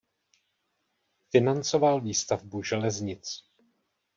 Financoval 1.31 2.01
výstavbu 2.01 2.63
železnic. 2.63 3.43